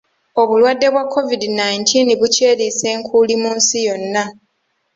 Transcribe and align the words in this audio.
Obulwadde 0.41 0.87
bwa 0.93 1.03
COVID 1.13 1.41
nineteen 1.59 2.07
bukyeriisa 2.19 2.85
enkuuli 2.95 3.35
mu 3.41 3.49
nsi 3.57 3.77
yonna. 3.87 4.23